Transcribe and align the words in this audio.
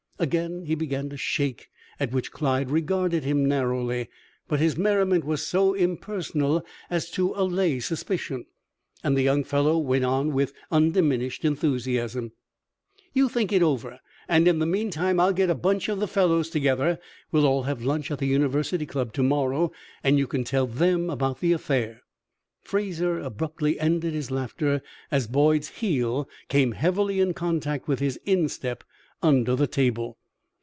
Again 0.19 0.65
he 0.67 0.75
began 0.75 1.09
to 1.09 1.17
shake, 1.17 1.71
at 1.99 2.11
which 2.11 2.31
Clyde 2.31 2.69
regarded 2.69 3.23
him 3.23 3.43
narrowly; 3.47 4.07
but 4.47 4.59
his 4.59 4.77
merriment 4.77 5.23
was 5.25 5.41
so 5.41 5.73
impersonal 5.73 6.63
as 6.91 7.09
to 7.09 7.33
allay 7.35 7.79
suspicion, 7.79 8.45
and 9.03 9.17
the 9.17 9.23
young 9.23 9.43
fellow 9.43 9.79
went 9.79 10.05
on 10.05 10.31
with 10.31 10.53
undiminished 10.69 11.43
enthusiasm: 11.43 12.33
"You 13.13 13.29
think 13.29 13.51
it 13.51 13.63
over, 13.63 13.99
and 14.27 14.47
in 14.47 14.59
the 14.59 14.67
mean 14.67 14.91
time 14.91 15.19
I'll 15.19 15.33
get 15.33 15.49
a 15.49 15.55
bunch 15.55 15.89
of 15.89 15.99
the 15.99 16.07
fellows 16.07 16.51
together. 16.51 16.99
We'll 17.31 17.47
all 17.47 17.63
have 17.63 17.81
lunch 17.81 18.11
at 18.11 18.19
the 18.19 18.27
University 18.27 18.85
Club 18.85 19.13
to 19.13 19.23
morrow, 19.23 19.71
and 20.03 20.19
you 20.19 20.27
can 20.27 20.43
tell 20.43 20.67
them 20.67 21.09
about 21.09 21.39
the 21.39 21.51
affair." 21.53 22.03
Fraser 22.61 23.17
abruptly 23.19 23.79
ended 23.79 24.13
his 24.13 24.29
laughter 24.29 24.83
as 25.09 25.25
Boyd's 25.25 25.69
heel 25.69 26.29
came 26.47 26.73
heavily 26.73 27.19
in 27.19 27.33
contact 27.33 27.87
with 27.87 27.97
his 27.97 28.19
instep 28.27 28.83
under 29.23 29.55
the 29.55 29.67
table. 29.67 30.17